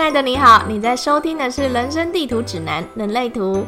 [0.00, 3.58] 爱的你好，你在收听的是《人生地图指南：人类图》。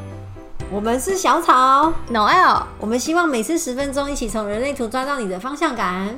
[0.70, 6.08] 我们是小草，Noel，我们希望每次十分钟，一起从人类图抓到你的方向感。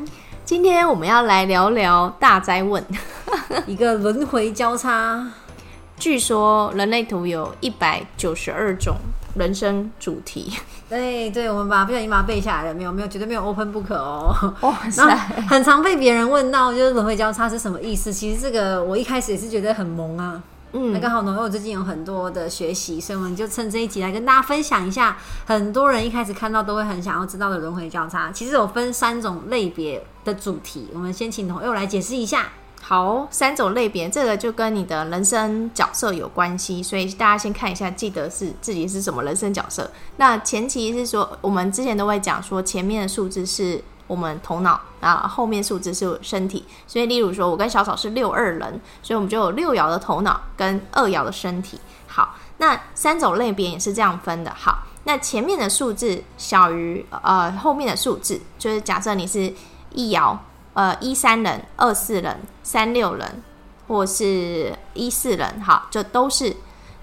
[0.45, 2.83] 今天我们要来聊聊大灾问。
[3.67, 5.27] 一个轮回交叉，
[5.99, 8.95] 据说人类图有一百九十二种
[9.35, 10.53] 人生主题，
[10.89, 14.33] 对对，我们把不小心把它背下来了，没有没有，绝对没有 open book 哦。
[14.61, 14.73] 哇
[15.49, 18.13] 很常被别人问到，就是轮回交叉是什么意思？
[18.13, 20.43] 其实这个我一开始也是觉得很萌啊。
[20.77, 28.33] 嗯那嗯，刚好呢，因为我最近有很多的学习，所以我们就趁这一集来跟大家分享一下，很多人一开始看到都会很想要知道的轮回交叉。
[28.33, 32.49] 其实有分三种类别的主题，我们先请朋友来解释一下。
[32.87, 39.91] 好，三种类别，这个就跟你的人生角色有关系，所以大家先看一下，记得是自己是什么人生角色。
[40.19, 46.67] 那前期是说，我们之前都会讲说，前面的数字是我们头脑啊，后面数字是身体。
[46.87, 51.81] 所以，例如说，我跟小草是六二人，所以我们就有六爻的头脑跟二爻的身体。
[52.07, 54.53] 好，那三种类别也是这样分的。
[54.55, 59.51] 好，那前面的数字小于呃后面的数字，就是假设你是
[59.95, 60.37] 一爻。
[60.75, 63.43] 呃，一三人、二四人、三六人，
[63.89, 66.55] 或是一四人，好，这都是。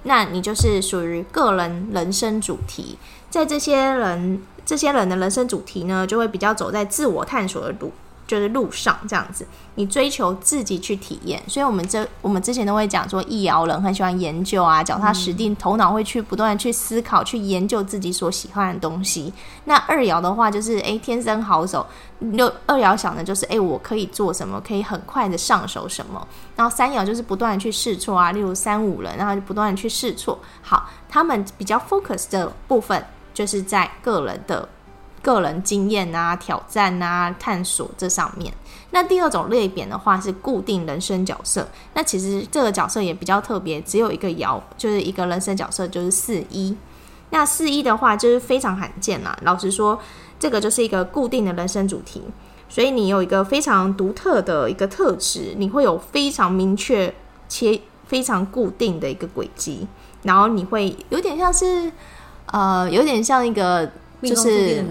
[0.04, 2.98] 那你就是属于个人人生主题，
[3.30, 7.92] 在这些人这些人的人生主题呢，就会比较走在自我探索的路，
[8.32, 9.46] 就是路上这样子。
[9.76, 19.34] 你追求自己去体验，所以我们这我们之前都会讲说，易遥人很喜欢研究啊，脚踏实地，头脑会去不断的去思考，去研究自己所喜欢的东西。
[19.66, 21.86] 那二爻的话，就是诶天生好手。
[22.20, 26.26] 六二爻想的就是，诶我可以做什么，可以很快的上手什么。
[26.56, 30.38] 然后三爻就是不断的去试错啊，例如三五人，然后就不断的去试错。
[30.62, 34.70] 好，他们比较 focus 的部分就是在个人的
[35.22, 38.54] 个人经验啊、挑战啊、探索这上面。
[38.94, 46.76] 那第二种类别的话是固定人生角色，那其实这个角色也比较特别，只有一个爻，就是一个人生角色，就是四一。
[47.30, 49.38] 那四一的话就是非常罕见啦。
[49.44, 49.98] 老实说，
[50.38, 52.22] 这个就是一个固定的人生主题，
[52.68, 57.14] 所以你有一个非常独特的一个特质，你会有非常明确
[57.48, 59.88] 且非常固定的一个轨迹，
[60.24, 61.90] 然后你会有点像是
[62.48, 63.90] 呃，有点像一个
[64.22, 64.86] 就是？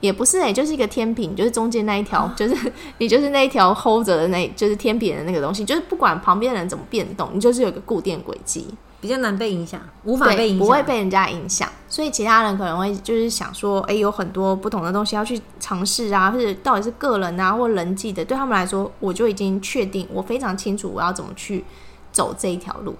[0.00, 2.54] 也不是诶、就是一个天平，就是中间那一条， 就是
[2.98, 8.66] 你就是那一条 hold 着的那，就是天平的那个东西，就是不管旁边人怎么变动，你就是有一个固定轨迹，
[9.00, 11.66] 比较难被影响，无法被，影响，不会被人家影响。
[11.88, 21.64] 所以其他人可能会就是想说，诶，有很多不同的东西要去尝试啊，或者到底是个人啊或人际的，对他们来说，我就已经确定，我非常清楚我要怎么去
[22.12, 22.94] 走这一条路，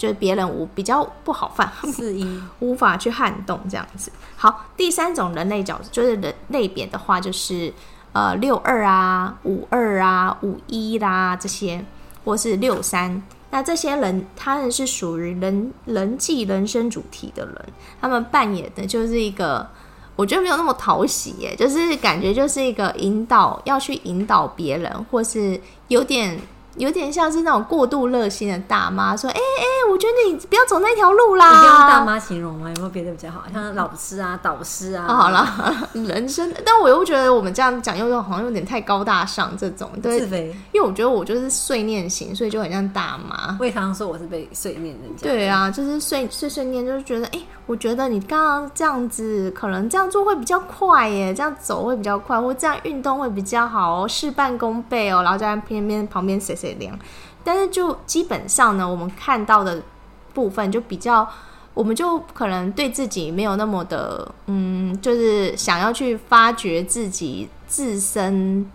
[0.00, 2.24] 就是别人无比较不好犯，四一。
[2.60, 4.10] 无法去撼动这样子。
[4.34, 7.70] 好，第三种人类角就是人类别的话，就是
[8.12, 11.84] 呃六二啊、五二啊、五一啦这些，
[12.24, 13.22] 或是六三。
[13.50, 17.56] 那这些人，他们是属于人人际人生主题的人，
[18.00, 19.68] 他们扮演的就是一个，
[20.16, 26.40] 我觉得没有那么讨喜耶，就是感觉就是一个引导，要去引导别人，或是有点
[26.76, 32.68] 有点像是那种过度热心的大妈，说：“哎、哎、我觉得你不要走那条路啦。”你不要大妈形容吗？
[32.68, 33.42] 有没有别的比较好？
[33.52, 35.04] 像老师啊、导师啊。
[35.08, 35.46] 哦， 好了，
[35.92, 40.54] 人生，但我又觉得我们这样讲又好像有点太高大上，这种对自，肥。
[40.72, 43.56] 因为我觉得我就是碎念型，所以就很像大妈。
[43.58, 45.22] 我也常常说我是被碎念人家。
[45.22, 56.98] 对啊，就是碎碎碎念，就是觉得，哎、我觉得你刚刚这样子，可能这样做会比较快耶，这样走会比较快，或这样运动会比较好哦，事半功倍哦，然后在偏偏旁边谁谁凉。
[57.42, 59.82] 但是就基本上呢，我们看到的
[60.34, 61.26] 部分就比较，
[61.72, 68.70] 我们就可能对自己没有那么的，嗯，就是想要去发掘自己自身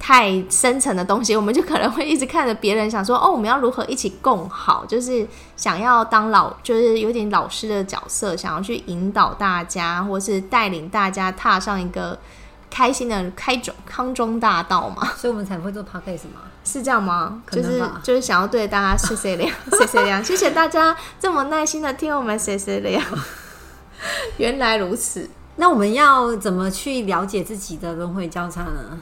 [0.00, 5.24] 太深层的东西，我们就可能会一直看着别人，想说哦，我们要如何一起共好，就是
[5.56, 12.18] 想要当老，就是有点老师的角色，想要去引导大家，或是带领大家踏上一个
[12.74, 16.40] 开心的开中康庄大道嘛，所以我们才会做 podcast 嘛。
[16.64, 17.40] 是这样吗？
[17.48, 19.48] 就是就是想要对大家谢谢亮，
[19.78, 23.00] 谢谢亮，谢谢大家这么耐心的听我们谢谢亮。
[24.38, 25.30] 原来如此。
[25.56, 28.98] 那我们要怎么去了解自己的轮回交叉呢？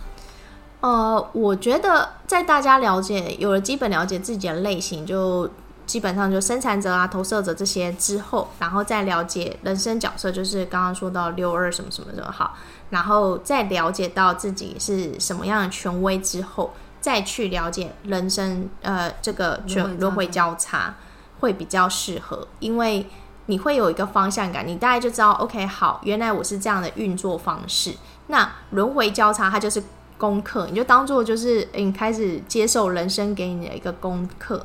[0.80, 5.48] 呃，我觉得在大家了解有了基本了解自己的类型，就
[5.92, 12.56] 基本上就生产者啊、投射者这些之后，然后再了解人生角色，就是刚刚说到六二什么什么的好，
[12.88, 20.94] 然后再了解到自己是什么样的权威之后，再去了解人生呃这个轮轮回交叉
[21.40, 23.06] 会比较适合，因为
[23.44, 27.92] 你会有一个方向感，你大概就知道，OK，好，原来我是这样的运作方式。
[28.28, 29.82] 那轮回交叉它就是
[30.16, 34.64] 功课，你就当做就是你开始接受人生给你的一个功课。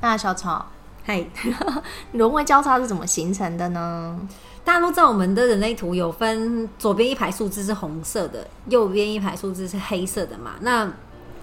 [0.00, 0.66] 那小草，
[1.04, 1.30] 嘿，
[2.12, 4.18] 轮回交叉是怎么形成的呢？
[4.64, 10.52] 大家都知道我们的人类图有分左边一排数字是红色的，右边一排数字是黑色的嘛？
[10.60, 10.90] 那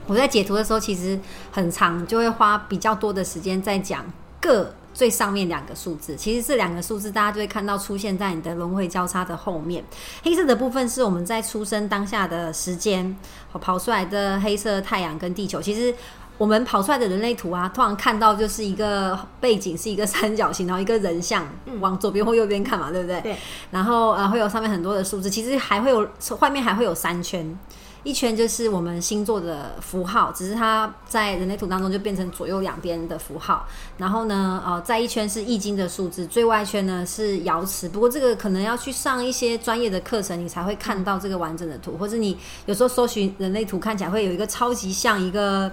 [0.05, 1.19] 我在解图的时候，其实
[1.51, 4.05] 很长，就会花比较多的时间在讲
[4.39, 6.15] 各最上面两个数字。
[6.15, 9.83] 其实这两个数字，大家就会看到出现在你的轮回交叉的后面。
[10.23, 13.17] 黑色的部分是我们在出生当下的时间，
[13.59, 15.61] 跑出来的黑色太阳跟地球。
[15.61, 15.93] 其实
[16.37, 21.47] 我们跑出来的人类图啊，通常看到就是一个背景是一个三角形，然后一个人像
[21.79, 23.21] 往左边或右边看嘛，对不对？
[23.21, 23.35] 对。
[23.71, 26.07] 然后呃，会有上面很多的数字，其实还会有
[26.39, 27.57] 外面还会有三圈。
[28.03, 33.67] 一圈就是我们星座的符号，只是它在人类图当中就变成左右两边的符号。
[33.97, 37.89] 然后呢，呃，在一圈是易经的数字，最外圈呢是瑶池。
[37.89, 45.69] 不过这个可能要去上一些专业的课程，你才会看到这个完整的图，或者你有时候搜寻人类图，看起来会有一个超级像一个，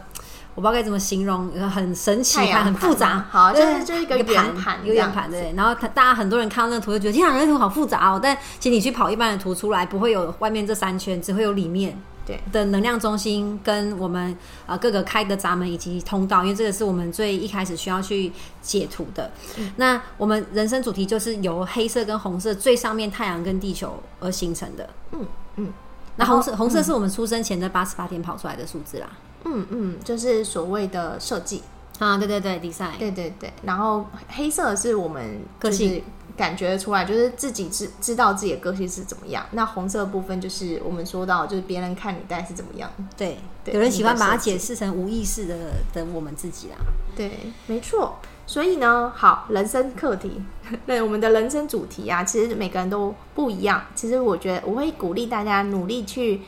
[0.54, 3.26] 我不知道该怎么形容，很神奇，很复杂。
[3.30, 5.52] 好，就是就是一个圆盘，一个圆盘对。
[5.56, 8.20] 然后大家很多人看到那个图就觉得，天啊，人类图好复杂哦。
[8.22, 11.98] 但其实你去跑一般的图出来，不会有外面这三圈，只会有里面。
[12.26, 14.34] 对的能量中心跟我们
[14.64, 19.30] 呃各个开的闸门以及通道，因为这个是我们最一开始需要去解图的。
[19.76, 24.88] 那我们人生主题就是由黑色跟红色最上面太阳跟地球而形成的。
[25.12, 25.26] 嗯
[25.56, 25.72] 嗯，
[26.16, 29.06] 那红色红色是我们出生前的八十八天跑出来的数字啦。
[29.10, 31.62] 嗯嗯嗯，就是所谓的设计
[31.98, 33.52] 啊，对对对，design，对对对。
[33.62, 36.02] 然后黑色是我们个性。
[36.36, 39.46] 感觉出来，就是自己知知道自己的个性是怎么样。
[39.52, 42.90] 那红色部分就是我们说到，就是别人看你大概是怎么样。
[43.16, 45.56] 对，有人喜欢把它解释成无意识的
[45.92, 46.76] 的我们自己啦。
[47.14, 47.38] 对，
[47.68, 48.16] 没错。
[48.48, 50.42] 所以呢，好，人生课题，
[50.84, 53.84] 对我们的人生主题啊，其实每个人都不一样。
[53.94, 56.40] 其实我觉得我会鼓励大家努力去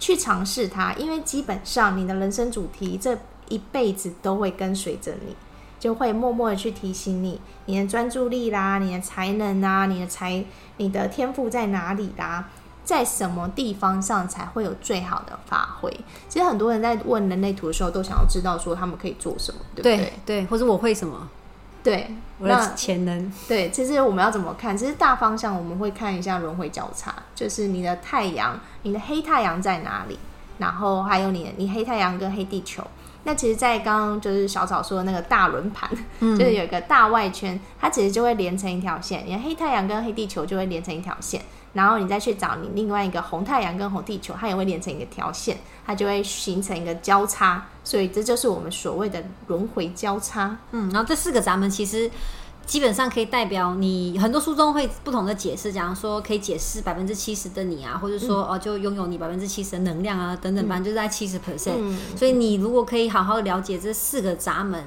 [0.00, 3.16] 去尝试它，因为基本上你的人生主题这
[3.48, 5.36] 一辈子都会跟随着你。
[5.78, 10.44] 就会默默的去提醒你，你的专注力啦，你的才能啊，你的才，
[10.76, 12.50] 你的天赋在哪里啦，
[12.84, 15.90] 在什么地方上才会有最好的发挥？
[16.28, 20.12] 其实很多人在问人类图的时候，都想要知道说他们可以做什么，对不对？
[20.26, 21.26] 对，或者我会什么？
[21.82, 23.32] 对，我的潜能。
[23.48, 24.76] 对，其实我们要怎么看？
[24.76, 30.18] 其实大方向我们会看一下轮回交叉，就是你的太阳，你的黑太阳在哪里？
[30.58, 32.84] 然后还有你，你黑太阳跟黑地球。
[33.24, 35.90] 那其实，在刚刚就是小草说的那个大轮盘，
[36.20, 39.24] 就是有一个大外圈，它其实就会连成一条线。
[39.26, 41.40] 你的黑太阳跟黑地球就会连成一条线，
[41.72, 47.66] 然后你再去找你另外一个红太阳跟红地球，它也会连成一个条线，它就会形成一个交叉。
[47.84, 50.56] 所以这就是我们所谓的轮回交叉。
[50.72, 52.10] 嗯，然后这四个闸门其实。
[52.66, 61.96] 基本上可以代表你很多书中会不同的解释，假如说可以解释百分之七十的你啊，或者说哦就拥有你百分之七十的能量啊等等，反正就是在七十 percent。
[62.16, 64.84] 所以你如果可以好好了解这四个闸门。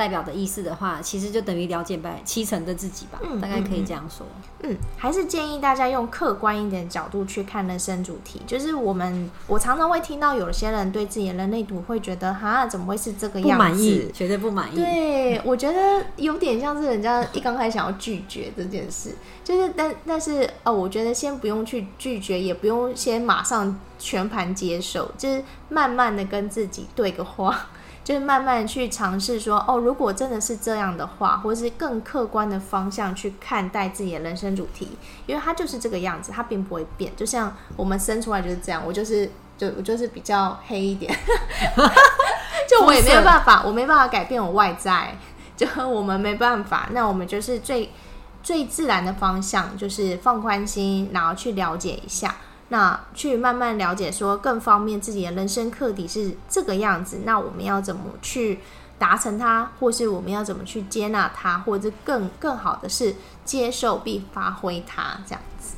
[0.00, 4.26] 代表的意思的话，其实就等于了解百七成的自己吧，大概可以这样说。
[4.62, 8.40] 嗯，还是建议大家用客观一点角度去看人生主题。
[8.46, 13.52] 就是我们，我常常会听到有些人对自己的人类图会觉得，哈，怎么会是这个样子？
[13.52, 14.76] 不满意，绝对不满意。
[14.76, 19.14] 对，我觉得有点像是人家一刚开始想要拒绝这件事，
[19.44, 27.66] 就是但但是哦，我觉得先不用去拒绝，也不用先马上全盘接受，就是慢慢的跟自己对个话。
[28.02, 34.96] 就是慢慢去尝试说，哦，如果真的是这样的话，或是更客观的方向去看待自己的人生主题，
[35.26, 37.12] 因为它就是这个样子，它并不会变。
[37.14, 41.14] 就像我们生出来就是这样，我就是就我就是比较黑一点，
[42.68, 45.14] 就我也没有办法，我没办法改变我外在，
[45.54, 46.88] 就我们没办法。
[46.92, 47.92] 那我们就是最
[48.42, 52.34] 最自然的方向，就是放宽心，然后去了解一下。
[52.70, 57.20] 那去慢慢了解，说更方便自己的人生课题是这个样子。
[57.24, 58.60] 那我们要怎么去
[58.96, 65.74] 达成它，或是我们要怎么去接纳它，或者更更好的是接受并发挥它这样子。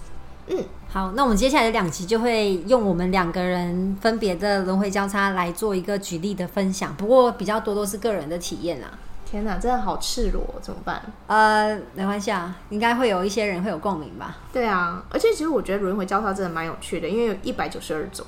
[0.48, 8.90] 嗯，好，那我们接下来的两集就会用我们两个人分别的轮回交叉来做一个举例的分享，不过比较多都是个人的体验啦。
[9.32, 11.02] 天哪，真的好赤裸，怎么办？
[11.26, 14.36] 呃，没关系啊，应该会有一些人会有共鸣吧。
[14.52, 18.26] 对啊，而且其实我觉得轮回交叉真的蛮有趣的，因为有一百九十二种。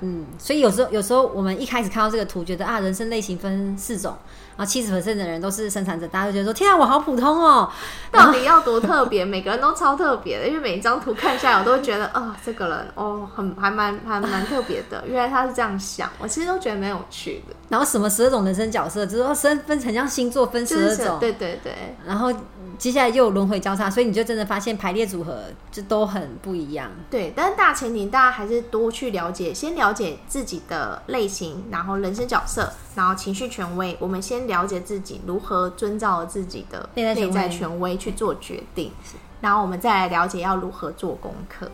[0.00, 4.16] 嗯，所以有时候有时候我们一开始看到这个图，觉得啊，人生类型分四种。
[4.56, 7.70] 然后七十 percent 的人都是生产者，大家就觉得说：“天啊，我好普通哦！
[8.10, 9.24] 到底要多特别？
[9.24, 15.04] 每个人都超特别的，因为每一张图看下来，我都会觉得啊，这个人哦，很还蛮还蛮特别的。
[15.06, 17.55] 原来他是这样想，我其实都觉得蛮有趣的。
[17.68, 21.72] 然后什么十二种人生角色，就是说分分成像星座分十二种，对对对。
[22.06, 22.32] 然后
[22.78, 26.90] 接下来又有轮回交叉，所以你就真的发现排列组合就都很不一样。
[27.10, 33.96] 对，但是大前提大家还是多去了解，先了解自己的类型，然后人生角色，然后情绪权威。
[33.98, 38.92] 我们先了解自己如何遵照自己的内在权威内在权威去做决定，
[39.40, 41.68] 然后我们再来了解要如何做功课。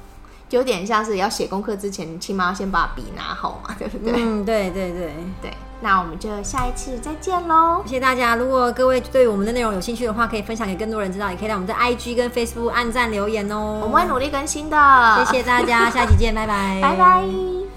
[0.53, 4.13] 就有点像是要写功课之前，你起码要先把笔拿好嘛， 对不对？
[4.15, 5.11] 嗯，对对对。
[5.41, 7.83] 对，那我们就下一次再见喽。
[7.87, 8.37] 谢谢大家。
[8.37, 13.81] 如果各位对我们的内容有兴趣的话，可以分享给更多人知道，也可以在我们的 IG 跟 Facebook 按赞留言哦。
[13.83, 15.25] 我们会努力更新的。
[15.25, 17.72] 谢谢大家，下期见，拜拜， 拜拜。